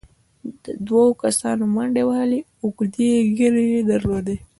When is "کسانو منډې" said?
1.21-2.03